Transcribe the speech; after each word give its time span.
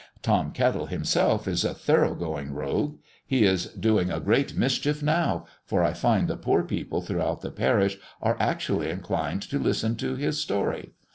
Tom 0.23 0.51
Kettle 0.51 0.87
himself 0.87 1.47
is 1.47 1.63
a 1.63 1.75
thorough 1.75 2.15
going 2.15 2.55
rogue. 2.55 2.97
He 3.23 3.43
is 3.43 3.67
doing 3.67 4.09
a 4.09 4.19
great 4.19 4.55
mischief 4.57 5.03
now, 5.03 5.45
for 5.63 5.83
I 5.83 5.93
find 5.93 6.27
the 6.27 6.37
poor 6.37 6.63
people 6.63 7.03
throughout 7.03 7.41
the 7.41 7.51
parish 7.51 7.99
are 8.19 8.35
actually 8.39 8.89
inclined 8.89 9.43
to 9.43 9.59
listen 9.59 9.95
to 9.97 10.15
his 10.15 10.39
story. 10.39 10.93